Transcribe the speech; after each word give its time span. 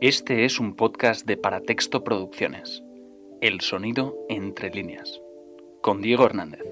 Este 0.00 0.46
es 0.46 0.58
un 0.60 0.76
podcast 0.76 1.26
de 1.26 1.36
Paratexto 1.36 2.02
Producciones. 2.02 2.82
El 3.42 3.60
sonido 3.60 4.16
entre 4.30 4.70
líneas. 4.70 5.20
Con 5.82 6.00
Diego 6.00 6.24
Hernández. 6.24 6.69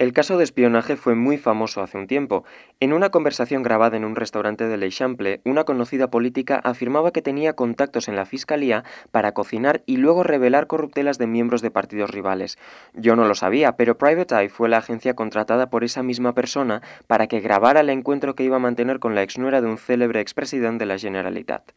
El 0.00 0.14
caso 0.14 0.38
de 0.38 0.44
espionaje 0.44 0.96
fue 0.96 1.14
muy 1.14 1.36
famoso 1.36 1.82
hace 1.82 1.98
un 1.98 2.06
tiempo. 2.06 2.42
En 2.80 2.94
una 2.94 3.10
conversación 3.10 3.62
grabada 3.62 3.98
en 3.98 4.06
un 4.06 4.16
restaurante 4.16 4.66
de 4.66 4.78
L'Eixample, 4.78 5.42
una 5.44 5.64
conocida 5.64 6.10
política 6.10 6.58
afirmaba 6.64 7.10
que 7.10 7.20
tenía 7.20 7.52
contactos 7.52 8.08
en 8.08 8.16
la 8.16 8.24
fiscalía 8.24 8.82
para 9.10 9.34
cocinar 9.34 9.82
y 9.84 9.98
luego 9.98 10.22
revelar 10.22 10.68
corruptelas 10.68 11.18
de 11.18 11.26
miembros 11.26 11.60
de 11.60 11.70
partidos 11.70 12.08
rivales. 12.08 12.56
Yo 12.94 13.14
no 13.14 13.26
lo 13.26 13.34
sabía, 13.34 13.72
pero 13.76 13.98
Private 13.98 14.34
Eye 14.36 14.48
fue 14.48 14.70
la 14.70 14.78
agencia 14.78 15.12
contratada 15.12 15.68
por 15.68 15.84
esa 15.84 16.02
misma 16.02 16.32
persona 16.32 16.80
para 17.06 17.26
que 17.26 17.40
grabara 17.40 17.80
el 17.80 17.90
encuentro 17.90 18.34
que 18.34 18.44
iba 18.44 18.56
a 18.56 18.58
mantener 18.58 19.00
con 19.00 19.14
la 19.14 19.22
exnuera 19.22 19.60
de 19.60 19.66
un 19.66 19.76
célebre 19.76 20.22
expresidente 20.22 20.84
de 20.84 20.86
la 20.86 20.98
Generalitat. 20.98 21.72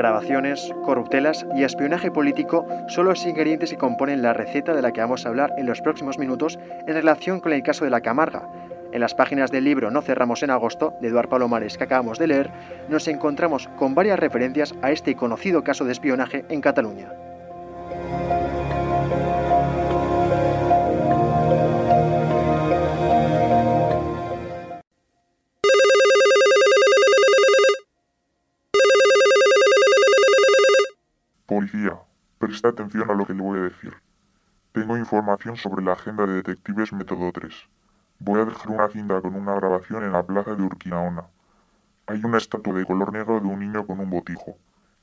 Grabaciones, 0.00 0.72
corruptelas 0.82 1.46
y 1.54 1.62
espionaje 1.62 2.10
político 2.10 2.66
son 2.88 3.04
los 3.04 3.26
ingredientes 3.26 3.68
que 3.68 3.76
componen 3.76 4.22
la 4.22 4.32
receta 4.32 4.72
de 4.72 4.80
la 4.80 4.92
que 4.92 5.02
vamos 5.02 5.26
a 5.26 5.28
hablar 5.28 5.52
en 5.58 5.66
los 5.66 5.82
próximos 5.82 6.18
minutos 6.18 6.58
en 6.86 6.94
relación 6.94 7.38
con 7.40 7.52
el 7.52 7.62
caso 7.62 7.84
de 7.84 7.90
la 7.90 8.00
Camarga. 8.00 8.48
En 8.92 9.00
las 9.00 9.14
páginas 9.14 9.50
del 9.50 9.64
libro 9.64 9.90
No 9.90 10.00
cerramos 10.00 10.42
en 10.42 10.50
agosto, 10.50 10.94
de 11.02 11.08
Eduard 11.08 11.28
Palomares 11.28 11.76
que 11.76 11.84
acabamos 11.84 12.18
de 12.18 12.28
leer, 12.28 12.50
nos 12.88 13.08
encontramos 13.08 13.68
con 13.76 13.94
varias 13.94 14.18
referencias 14.18 14.74
a 14.80 14.90
este 14.90 15.14
conocido 15.16 15.62
caso 15.62 15.84
de 15.84 15.92
espionaje 15.92 16.46
en 16.48 16.62
Cataluña. 16.62 17.29
Policía, 31.60 31.92
presta 32.38 32.68
atención 32.68 33.10
a 33.10 33.12
lo 33.12 33.26
que 33.26 33.34
le 33.34 33.42
voy 33.42 33.58
a 33.58 33.64
decir. 33.64 33.92
Tengo 34.72 34.96
información 34.96 35.56
sobre 35.56 35.84
la 35.84 35.92
agenda 35.92 36.24
de 36.24 36.36
detectives 36.36 36.90
método 36.90 37.30
3. 37.32 37.52
Voy 38.20 38.40
a 38.40 38.46
dejar 38.46 38.70
una 38.70 38.88
cinta 38.88 39.20
con 39.20 39.34
una 39.34 39.54
grabación 39.56 40.02
en 40.04 40.12
la 40.12 40.22
plaza 40.22 40.54
de 40.54 40.62
Urquinaona. 40.62 41.24
Hay 42.06 42.24
una 42.24 42.38
estatua 42.38 42.72
de 42.72 42.86
color 42.86 43.12
negro 43.12 43.40
de 43.40 43.46
un 43.46 43.60
niño 43.60 43.86
con 43.86 44.00
un 44.00 44.08
botijo. 44.08 44.56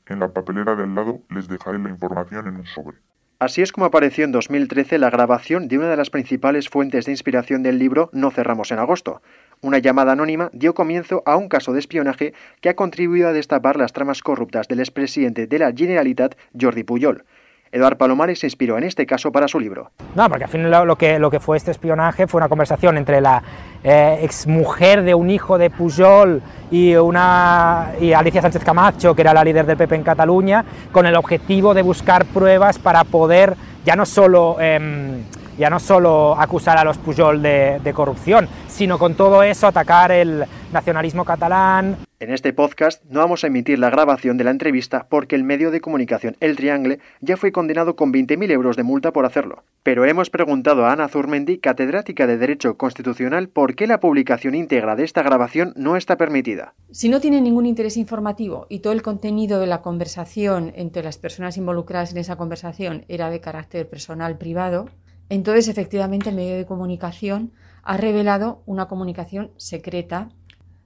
En 0.07 0.19
la 0.19 0.29
papelera 0.29 0.73
del 0.73 0.95
lado 0.95 1.21
les 1.29 1.47
dejaré 1.47 1.77
la 1.77 1.89
información 1.89 2.47
en 2.47 2.55
un 2.55 2.65
sobre. 2.65 2.97
Así 3.37 3.61
es 3.61 3.71
como 3.71 3.85
apareció 3.85 4.25
en 4.25 4.31
2013 4.31 4.97
la 4.97 5.11
grabación 5.11 5.67
de 5.67 5.77
una 5.77 5.89
de 5.89 5.97
las 5.97 6.09
principales 6.09 6.69
fuentes 6.69 7.05
de 7.05 7.11
inspiración 7.11 7.61
del 7.61 7.77
libro 7.77 8.09
No 8.13 8.31
cerramos 8.31 8.71
en 8.71 8.79
agosto. 8.79 9.21
Una 9.61 9.79
llamada 9.79 10.11
anónima 10.11 10.49
dio 10.53 10.75
comienzo 10.75 11.23
a 11.25 11.35
un 11.35 11.49
caso 11.49 11.73
de 11.73 11.79
espionaje 11.79 12.33
que 12.61 12.69
ha 12.69 12.75
contribuido 12.75 13.27
a 13.27 13.33
destapar 13.33 13.75
las 13.77 13.91
tramas 13.91 14.21
corruptas 14.21 14.67
del 14.67 14.79
expresidente 14.79 15.47
de 15.47 15.59
la 15.59 15.73
Generalitat, 15.75 16.35
Jordi 16.59 16.83
Pujol. 16.83 17.23
Eduard 17.71 17.97
Palomares 17.97 18.39
se 18.39 18.47
inspiró 18.47 18.77
en 18.77 18.83
este 18.83 19.05
caso 19.07 19.31
para 19.31 19.47
su 19.47 19.59
libro. 19.59 19.91
No, 20.15 20.29
porque 20.29 20.45
al 20.45 20.49
fin 20.49 20.69
lo, 20.69 20.95
que, 20.95 21.17
lo 21.17 21.31
que 21.31 21.39
fue 21.39 21.57
este 21.57 21.71
espionaje 21.71 22.27
fue 22.27 22.39
una 22.39 22.49
conversación 22.49 22.97
entre 22.97 23.19
la 23.19 23.41
eh, 23.83 24.19
exmujer 24.21 25.01
de 25.03 25.15
un 25.15 25.29
hijo 25.29 25.57
de 25.57 25.71
Pujol 25.71 26.41
y, 26.69 26.95
una, 26.95 27.93
y 27.99 28.13
Alicia 28.13 28.41
Sánchez 28.41 28.63
Camacho, 28.63 29.15
que 29.15 29.21
era 29.21 29.33
la 29.33 29.43
líder 29.43 29.65
del 29.65 29.75
PP 29.75 29.95
en 29.95 30.03
Cataluña, 30.03 30.65
con 30.91 31.07
el 31.07 31.15
objetivo 31.15 31.73
de 31.73 31.81
buscar 31.81 32.25
pruebas 32.25 32.77
para 32.77 33.03
poder 33.03 33.55
ya 33.83 33.95
no 33.95 34.05
solo... 34.05 34.57
Em, 34.59 35.23
ya 35.57 35.69
no 35.69 35.79
solo 35.79 36.39
acusar 36.39 36.77
a 36.77 36.83
los 36.83 36.97
Pujol 36.97 37.41
de, 37.41 37.79
de, 37.83 37.93
corrupción, 37.93 38.47
sino 38.67 38.99
con 38.99 39.15
todo 39.15 39.43
eso 39.43 39.67
atacar 39.67 40.11
el 40.11 40.45
nacionalismo 40.71 41.25
catalán. 41.25 41.97
En 42.19 42.31
este 42.31 42.51
podcast 42.51 43.03
no 43.05 43.19
vamos 43.19 43.43
a 43.43 43.47
emitir 43.47 43.77
la 43.77 43.91
grabación 43.91 44.37
de 44.37 44.43
la 44.43 44.49
entrevista 44.49 45.05
porque 45.07 45.35
el 45.35 45.43
medio 45.43 45.69
de 45.69 45.81
comunicación 45.81 46.35
El 46.39 46.55
Triangle 46.55 46.99
ya 47.21 47.37
fue 47.37 47.51
condenado 47.51 47.95
con 47.95 48.11
20.000 48.11 48.51
euros 48.51 48.75
de 48.75 48.81
multa 48.81 49.13
por 49.13 49.25
hacerlo. 49.25 49.63
Pero 49.83 50.03
hemos 50.03 50.31
preguntado 50.31 50.85
a 50.85 50.93
Ana 50.93 51.09
Zurmendi, 51.09 51.59
catedrática 51.59 52.25
de 52.25 52.37
Derecho 52.37 52.75
Constitucional, 52.75 53.49
por 53.49 53.75
qué 53.75 53.85
la 53.85 53.99
publicación 53.99 54.55
íntegra 54.55 54.95
de 54.95 55.03
esta 55.03 55.21
grabación 55.21 55.73
no 55.75 55.95
está 55.95 56.17
permitida. 56.17 56.73
Si 56.91 57.07
no 57.07 57.21
tiene 57.21 57.39
ningún 57.39 57.67
interés 57.67 57.97
informativo 57.97 58.65
y 58.67 58.79
todo 58.79 58.93
el 58.93 59.03
contenido 59.03 59.59
de 59.59 59.67
la 59.67 59.81
conversación 59.81 60.73
entre 60.75 61.03
las 61.03 61.19
personas 61.19 61.55
involucradas 61.57 62.11
en 62.11 62.17
esa 62.17 62.35
conversación 62.35 63.05
era 63.07 63.29
de 63.29 63.41
carácter 63.41 63.87
personal 63.87 64.39
privado, 64.39 64.89
entonces, 65.29 65.67
efectivamente, 65.67 66.29
el 66.29 66.35
medio 66.35 66.55
de 66.55 66.65
comunicación 66.65 67.51
ha 67.83 67.97
revelado 67.97 68.63
una 68.65 68.87
comunicación 68.87 69.51
secreta. 69.57 70.29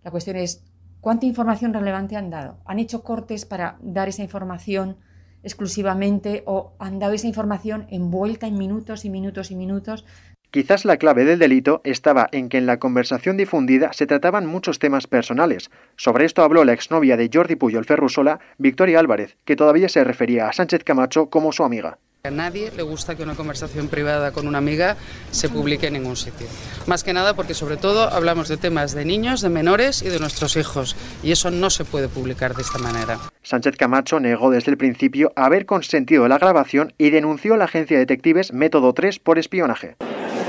La 0.04 0.12
cuestión 0.12 0.38
es, 0.38 0.64
¿cuánta 1.00 1.26
información 1.26 1.74
relevante 1.74 2.16
han 2.16 2.30
dado? 2.30 2.58
¿Han 2.66 2.80
hecho 2.80 3.04
cortes 3.04 3.46
para 3.46 3.78
dar 3.82 4.10
esa 4.10 4.24
información 4.24 4.98
exclusivamente 5.44 6.44
o 6.46 6.74
han 6.80 7.00
dado 7.00 7.14
esa 7.14 7.28
información 7.28 7.88
envuelta 7.90 8.48
en 8.48 8.58
minutos 8.58 9.06
y 9.06 9.10
minutos 9.10 9.52
y 9.52 9.56
minutos? 9.56 10.06
Quizás 10.52 10.84
la 10.84 10.98
clave 10.98 11.24
del 11.24 11.40
delito 11.40 11.80
estaba 11.86 12.28
en 12.34 12.50
que 12.50 12.58
en 12.58 12.66
la 12.66 12.78
conversación 12.78 13.38
difundida 13.38 13.94
se 13.94 14.06
trataban 14.06 14.46
muchos 14.46 14.80
temas 14.80 15.08
personales. 15.08 15.72
Sobre 15.96 16.26
esto 16.26 16.44
habló 16.44 16.66
la 16.66 16.74
exnovia 16.74 17.16
de 17.16 17.30
Jordi 17.34 17.56
Puyol 17.56 17.86
Ferrusola, 17.86 18.42
Victoria 18.58 19.00
Álvarez, 19.00 19.38
que 19.46 19.56
todavía 19.56 19.88
se 19.88 20.04
refería 20.04 20.50
a 20.50 20.54
Sánchez 20.54 20.84
Camacho 20.84 21.30
como 21.30 21.54
su 21.54 21.64
amiga. 21.64 22.00
A 22.24 22.30
nadie 22.30 22.72
le 22.78 22.84
gusta 22.84 23.16
que 23.16 23.24
una 23.24 23.34
conversación 23.34 23.88
privada 23.88 24.32
con 24.32 24.48
una 24.48 24.60
amiga 24.60 24.96
se 25.32 25.50
publique 25.50 25.88
en 25.88 25.94
ningún 25.94 26.16
sitio. 26.16 26.46
Más 26.86 27.04
que 27.04 27.14
nada 27.14 27.34
porque 27.36 27.56
sobre 27.56 27.78
todo 27.78 28.04
hablamos 28.04 28.48
de 28.48 28.58
temas 28.58 28.94
de 28.94 29.06
niños, 29.06 29.42
de 29.42 29.50
menores 29.50 30.04
y 30.04 30.10
de 30.10 30.20
nuestros 30.20 30.56
hijos. 30.56 30.96
Y 31.24 31.32
eso 31.32 31.50
no 31.50 31.72
se 31.72 31.84
puede 31.84 32.10
publicar 32.10 32.54
de 32.54 32.62
esta 32.62 32.78
manera. 32.78 33.18
Sánchez 33.42 33.76
Camacho 33.76 34.20
negó 34.20 34.52
desde 34.52 34.70
el 34.70 34.78
principio 34.78 35.34
haber 35.36 35.66
consentido 35.66 36.28
la 36.28 36.38
grabación 36.38 36.94
y 37.00 37.10
denunció 37.10 37.56
a 37.56 37.58
la 37.58 37.66
agencia 37.66 37.98
de 37.98 38.06
detectives 38.06 38.54
Método 38.54 38.94
3 38.94 39.18
por 39.18 39.40
espionaje. 39.40 39.96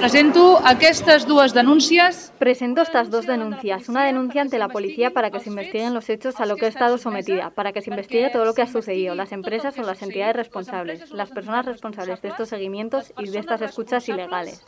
Presento 0.03 0.61
estas 0.81 1.29
dos 1.29 1.55
denuncias. 1.55 2.35
Presento 2.41 2.83
estas 2.83 3.09
dos 3.09 3.25
denuncias. 3.25 3.89
Una 3.89 4.05
denuncia 4.05 4.43
ante 4.43 4.59
la 4.59 4.67
policía 4.67 5.11
para 5.11 5.31
que 5.31 5.39
se 5.39 5.49
investiguen 5.49 5.95
los 5.95 6.11
hechos 6.11 6.41
a 6.41 6.47
lo 6.47 6.57
que 6.57 6.65
he 6.65 6.69
estado 6.69 6.99
sometida, 6.99 7.51
para 7.51 7.73
que 7.73 7.83
se 7.83 7.91
investigue 7.91 8.29
todo 8.31 8.45
lo 8.45 8.53
que 8.53 8.63
ha 8.63 8.67
sucedido, 8.67 9.15
las 9.15 9.31
empresas 9.31 9.79
o 9.79 9.83
las 9.83 10.03
entidades 10.03 10.35
responsables, 10.35 11.13
las 11.13 11.31
personas 11.31 11.67
responsables 11.67 12.21
de 12.21 12.31
estos 12.31 12.49
seguimientos 12.49 13.13
y 13.17 13.31
de 13.31 13.39
estas 13.39 13.63
escuchas 13.63 14.09
ilegales. 14.09 14.67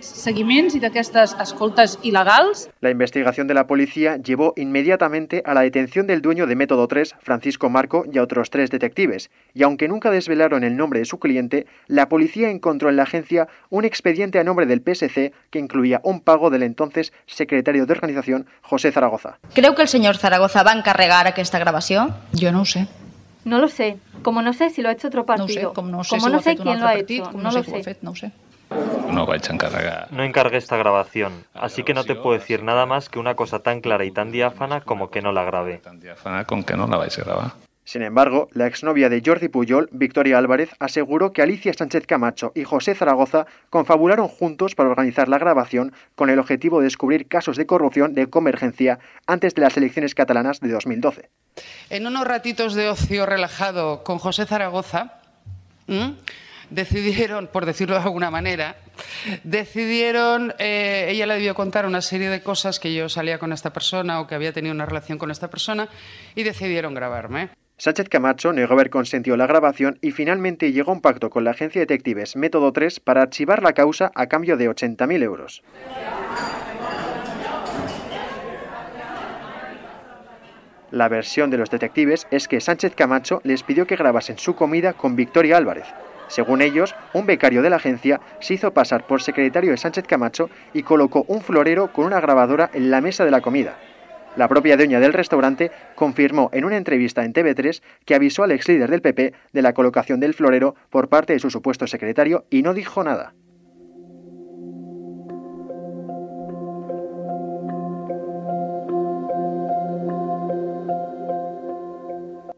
seguimientos 0.00 0.74
y 0.74 0.80
de 0.80 0.90
estas 0.98 1.36
escoltas 1.40 2.00
ilegales. 2.02 2.68
La 2.80 2.90
investigación 2.90 3.46
de 3.46 3.54
la 3.54 3.68
policía 3.68 4.16
llevó 4.16 4.52
inmediatamente 4.56 5.44
a 5.46 5.54
la 5.54 5.60
detención 5.60 6.08
del 6.08 6.22
dueño 6.22 6.48
de 6.48 6.56
Método 6.56 6.88
3, 6.88 7.14
Francisco 7.20 7.70
Marco, 7.70 8.04
y 8.12 8.18
a 8.18 8.22
otros 8.24 8.50
tres 8.50 8.70
detectives. 8.70 9.30
Y 9.54 9.62
aunque 9.62 9.86
nunca 9.86 10.10
desvelaron 10.10 10.64
el 10.64 10.76
nombre 10.76 10.98
de 10.98 11.04
su 11.04 11.20
cliente, 11.20 11.66
la 11.86 12.08
policía 12.08 12.50
encontró 12.50 12.90
en 12.90 12.96
la 12.96 13.04
agencia 13.04 13.46
un 13.70 13.84
expediente 13.84 14.40
a 14.40 14.44
nombre 14.56 14.66
del 14.66 14.80
PSC 14.80 15.32
que 15.50 15.58
incluía 15.58 16.00
un 16.02 16.20
pago 16.20 16.48
del 16.48 16.62
entonces 16.62 17.12
secretario 17.26 17.84
de 17.84 17.92
organización 17.92 18.46
José 18.62 18.90
Zaragoza. 18.90 19.38
Creu 19.52 19.74
que 19.74 19.82
el 19.82 19.88
señor 19.88 20.16
Zaragoza 20.16 20.62
va 20.62 20.72
a 20.72 20.78
encarregar 20.78 21.26
aquesta 21.26 21.58
gravació? 21.58 22.08
Jo 22.32 22.52
no 22.52 22.62
ho 22.62 22.64
sé. 22.64 22.86
No 23.44 23.58
lo 23.60 23.68
sé. 23.68 23.98
Como 24.22 24.40
no 24.40 24.52
sé 24.54 24.70
si 24.70 24.80
lo 24.80 24.88
ha 24.88 24.92
hecho 24.92 25.08
otro 25.08 25.26
partido. 25.26 25.62
No 25.62 25.68
sé, 25.68 25.74
com 25.74 25.90
no 25.90 26.02
sé 26.04 26.10
como 26.16 26.26
si 26.26 26.32
no 26.32 26.38
ho 26.38 26.42
sé 26.42 26.56
quién 26.56 26.80
lo 26.80 26.86
ha 26.88 26.92
partit, 26.92 27.20
hecho. 27.20 27.30
com 27.30 27.42
No 27.42 27.42
no 27.42 27.50
sé 27.52 27.58
lo 27.58 27.64
qui 27.64 27.70
ho 27.70 27.74
ha 27.74 27.78
sé. 27.78 27.84
fet, 27.84 27.98
no 28.02 28.10
ho 28.12 28.16
sé. 28.16 28.32
No 29.12 29.26
vaig 29.26 29.44
encarregar. 29.50 30.08
No 30.10 30.24
encargué 30.24 30.56
esta 30.56 30.76
grabación, 30.76 31.44
así 31.54 31.84
que 31.84 31.94
no 31.94 32.02
te 32.04 32.16
puedo 32.16 32.32
decir 32.36 32.62
nada 32.64 32.86
más 32.86 33.08
que 33.08 33.18
una 33.20 33.36
cosa 33.36 33.60
tan 33.60 33.80
clara 33.80 34.04
y 34.04 34.10
tan 34.10 34.32
diáfana 34.32 34.80
como 34.80 35.10
que 35.10 35.20
no 35.22 35.30
la 35.32 35.44
grabé. 35.44 35.78
Tan 35.78 36.00
diáfana 36.00 36.44
con 36.46 36.64
que 36.64 36.76
no 36.76 36.86
la 36.88 36.96
vais 36.96 37.16
a 37.18 37.22
grabar. 37.22 37.52
Sin 37.86 38.02
embargo, 38.02 38.48
la 38.52 38.66
exnovia 38.66 39.08
de 39.08 39.22
Jordi 39.24 39.46
Pujol, 39.46 39.88
Victoria 39.92 40.38
Álvarez, 40.38 40.70
aseguró 40.80 41.32
que 41.32 41.40
Alicia 41.40 41.72
Sánchez 41.72 42.04
Camacho 42.04 42.50
y 42.56 42.64
José 42.64 42.96
Zaragoza 42.96 43.46
confabularon 43.70 44.26
juntos 44.26 44.74
para 44.74 44.88
organizar 44.88 45.28
la 45.28 45.38
grabación 45.38 45.92
con 46.16 46.28
el 46.28 46.40
objetivo 46.40 46.80
de 46.80 46.86
descubrir 46.86 47.28
casos 47.28 47.56
de 47.56 47.64
corrupción 47.64 48.12
de 48.12 48.26
convergencia 48.26 48.98
antes 49.28 49.54
de 49.54 49.62
las 49.62 49.76
elecciones 49.76 50.16
catalanas 50.16 50.58
de 50.58 50.72
2012. 50.72 51.30
En 51.88 52.08
unos 52.08 52.26
ratitos 52.26 52.74
de 52.74 52.88
ocio 52.88 53.24
relajado 53.24 54.02
con 54.02 54.18
José 54.18 54.46
Zaragoza, 54.46 55.20
decidieron, 56.70 57.46
por 57.46 57.66
decirlo 57.66 57.94
de 57.94 58.02
alguna 58.02 58.32
manera, 58.32 58.78
decidieron, 59.44 60.52
eh, 60.58 61.06
ella 61.10 61.26
le 61.26 61.34
debió 61.34 61.54
contar 61.54 61.86
una 61.86 62.02
serie 62.02 62.30
de 62.30 62.42
cosas 62.42 62.80
que 62.80 62.92
yo 62.92 63.08
salía 63.08 63.38
con 63.38 63.52
esta 63.52 63.72
persona 63.72 64.18
o 64.18 64.26
que 64.26 64.34
había 64.34 64.52
tenido 64.52 64.74
una 64.74 64.86
relación 64.86 65.18
con 65.18 65.30
esta 65.30 65.48
persona 65.48 65.88
y 66.34 66.42
decidieron 66.42 66.92
grabarme. 66.92 67.50
Sánchez 67.78 68.08
Camacho 68.08 68.54
negó 68.54 68.72
haber 68.72 68.88
consentido 68.88 69.36
la 69.36 69.46
grabación 69.46 69.98
y 70.00 70.10
finalmente 70.12 70.72
llegó 70.72 70.92
a 70.92 70.94
un 70.94 71.02
pacto 71.02 71.28
con 71.28 71.44
la 71.44 71.50
agencia 71.50 71.78
de 71.78 71.84
detectives 71.84 72.34
Método 72.34 72.72
3 72.72 73.00
para 73.00 73.20
archivar 73.20 73.62
la 73.62 73.74
causa 73.74 74.12
a 74.14 74.28
cambio 74.28 74.56
de 74.56 74.70
80.000 74.70 75.22
euros. 75.22 75.62
La 80.90 81.08
versión 81.10 81.50
de 81.50 81.58
los 81.58 81.68
detectives 81.68 82.26
es 82.30 82.48
que 82.48 82.62
Sánchez 82.62 82.94
Camacho 82.94 83.42
les 83.44 83.62
pidió 83.62 83.86
que 83.86 83.96
grabasen 83.96 84.38
su 84.38 84.54
comida 84.54 84.94
con 84.94 85.14
Victoria 85.14 85.58
Álvarez. 85.58 85.86
Según 86.28 86.62
ellos, 86.62 86.94
un 87.12 87.26
becario 87.26 87.60
de 87.60 87.68
la 87.68 87.76
agencia 87.76 88.22
se 88.40 88.54
hizo 88.54 88.72
pasar 88.72 89.06
por 89.06 89.20
secretario 89.20 89.72
de 89.72 89.76
Sánchez 89.76 90.06
Camacho 90.06 90.48
y 90.72 90.82
colocó 90.82 91.26
un 91.28 91.42
florero 91.42 91.92
con 91.92 92.06
una 92.06 92.20
grabadora 92.20 92.70
en 92.72 92.90
la 92.90 93.02
mesa 93.02 93.26
de 93.26 93.30
la 93.30 93.42
comida. 93.42 93.76
La 94.36 94.48
propia 94.48 94.76
dueña 94.76 95.00
del 95.00 95.14
restaurante 95.14 95.70
confirmó 95.94 96.50
en 96.52 96.66
una 96.66 96.76
entrevista 96.76 97.24
en 97.24 97.32
TV3 97.32 97.82
que 98.04 98.14
avisó 98.14 98.44
al 98.44 98.52
ex 98.52 98.68
líder 98.68 98.90
del 98.90 99.00
PP 99.00 99.32
de 99.52 99.62
la 99.62 99.72
colocación 99.72 100.20
del 100.20 100.34
florero 100.34 100.74
por 100.90 101.08
parte 101.08 101.32
de 101.32 101.38
su 101.38 101.50
supuesto 101.50 101.86
secretario 101.86 102.44
y 102.50 102.62
no 102.62 102.74
dijo 102.74 103.02
nada. 103.02 103.34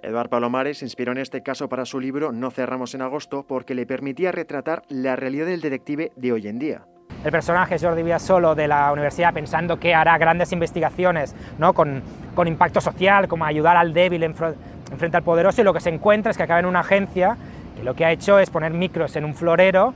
Eduard 0.02 0.30
Palomares 0.30 0.82
inspiró 0.82 1.12
en 1.12 1.18
este 1.18 1.42
caso 1.42 1.68
para 1.68 1.84
su 1.84 2.00
libro 2.00 2.32
No 2.32 2.50
cerramos 2.50 2.94
en 2.94 3.02
agosto 3.02 3.46
porque 3.46 3.74
le 3.74 3.86
permitía 3.86 4.32
retratar 4.32 4.82
la 4.88 5.14
realidad 5.16 5.46
del 5.46 5.60
detective 5.60 6.10
de 6.16 6.32
hoy 6.32 6.48
en 6.48 6.58
día. 6.58 6.86
El 7.24 7.32
personaje 7.32 7.78
Jordi 7.78 8.04
Solo 8.18 8.54
de 8.54 8.68
la 8.68 8.92
universidad 8.92 9.34
pensando 9.34 9.78
que 9.78 9.94
hará 9.94 10.16
grandes 10.18 10.52
investigaciones 10.52 11.34
¿no? 11.58 11.72
con, 11.72 12.02
con 12.34 12.46
impacto 12.46 12.80
social, 12.80 13.28
como 13.28 13.44
ayudar 13.44 13.76
al 13.76 13.92
débil 13.92 14.22
en, 14.22 14.34
frente 14.34 15.16
al 15.16 15.22
poderoso, 15.22 15.60
y 15.60 15.64
lo 15.64 15.72
que 15.72 15.80
se 15.80 15.90
encuentra 15.90 16.30
es 16.30 16.36
que 16.36 16.44
acaba 16.44 16.60
en 16.60 16.66
una 16.66 16.80
agencia 16.80 17.36
y 17.80 17.84
lo 17.84 17.94
que 17.94 18.04
ha 18.04 18.12
hecho 18.12 18.38
es 18.38 18.50
poner 18.50 18.72
micros 18.72 19.16
en 19.16 19.24
un 19.24 19.34
florero 19.34 19.94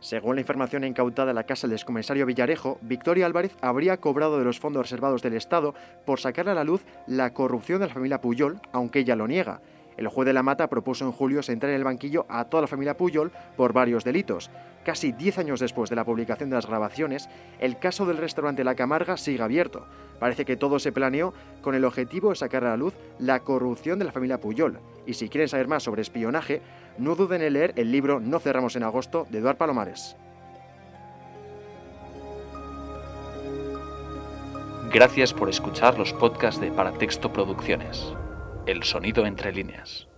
según 0.00 0.36
la 0.36 0.40
información 0.40 0.84
incautada 0.84 1.30
en 1.30 1.34
la 1.34 1.44
casa 1.44 1.66
del 1.66 1.74
excomisario 1.74 2.24
Villarejo, 2.24 2.78
Victoria 2.80 3.26
Álvarez 3.26 3.54
habría 3.60 3.98
cobrado 3.98 4.38
de 4.38 4.44
los 4.46 4.58
fondos 4.58 4.84
reservados 4.84 5.20
del 5.20 5.34
Estado 5.34 5.74
por 6.06 6.18
sacar 6.18 6.48
a 6.48 6.54
la 6.54 6.64
luz 6.64 6.86
la 7.06 7.34
corrupción 7.34 7.80
de 7.80 7.88
la 7.88 7.92
familia 7.92 8.20
Puyol, 8.22 8.60
aunque 8.72 9.00
ella 9.00 9.14
lo 9.14 9.28
niega. 9.28 9.60
El 10.00 10.08
juez 10.08 10.24
de 10.24 10.32
la 10.32 10.42
Mata 10.42 10.70
propuso 10.70 11.04
en 11.04 11.12
julio 11.12 11.42
sentar 11.42 11.68
en 11.68 11.76
el 11.76 11.84
banquillo 11.84 12.24
a 12.30 12.46
toda 12.46 12.62
la 12.62 12.66
familia 12.66 12.96
Puyol 12.96 13.30
por 13.54 13.74
varios 13.74 14.02
delitos. 14.02 14.50
Casi 14.82 15.12
10 15.12 15.36
años 15.36 15.60
después 15.60 15.90
de 15.90 15.96
la 15.96 16.06
publicación 16.06 16.48
de 16.48 16.56
las 16.56 16.66
grabaciones, 16.66 17.28
el 17.58 17.78
caso 17.78 18.06
del 18.06 18.16
restaurante 18.16 18.64
La 18.64 18.74
Camarga 18.74 19.18
sigue 19.18 19.42
abierto. 19.42 19.84
Parece 20.18 20.46
que 20.46 20.56
todo 20.56 20.78
se 20.78 20.90
planeó 20.90 21.34
con 21.60 21.74
el 21.74 21.84
objetivo 21.84 22.30
de 22.30 22.36
sacar 22.36 22.64
a 22.64 22.70
la 22.70 22.76
luz 22.78 22.94
la 23.18 23.40
corrupción 23.40 23.98
de 23.98 24.06
la 24.06 24.12
familia 24.12 24.40
Puyol. 24.40 24.78
Y 25.04 25.12
si 25.12 25.28
quieren 25.28 25.50
saber 25.50 25.68
más 25.68 25.82
sobre 25.82 26.00
espionaje, 26.00 26.62
no 26.96 27.14
duden 27.14 27.42
en 27.42 27.52
leer 27.52 27.74
el 27.76 27.92
libro 27.92 28.20
No 28.20 28.38
cerramos 28.38 28.76
en 28.76 28.84
agosto 28.84 29.26
de 29.28 29.40
Eduard 29.40 29.58
Palomares. 29.58 30.16
Gracias 34.90 35.34
por 35.34 35.50
escuchar 35.50 35.98
los 35.98 36.14
podcasts 36.14 36.58
de 36.58 36.72
Paratexto 36.72 37.30
Producciones. 37.30 38.14
El 38.66 38.82
sonido 38.82 39.24
entre 39.24 39.52
líneas. 39.52 40.09